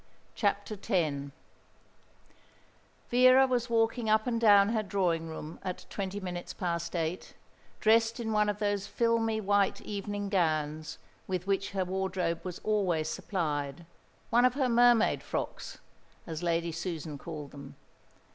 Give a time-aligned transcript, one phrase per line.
[0.33, 1.31] CHAPTER X
[3.11, 7.35] Vera was walking up and down her drawing room at twenty minutes past eight,
[7.79, 13.09] dressed in one of those filmy white evening gowns with which her wardrobe was always
[13.09, 13.85] supplied,
[14.31, 15.77] one of her mermaid frocks,
[16.25, 17.75] as Lady Susan called them.